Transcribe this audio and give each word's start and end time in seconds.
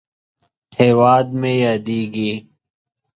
هیواد 0.79 1.27
مې 1.39 1.53
ياديږي 1.65 2.31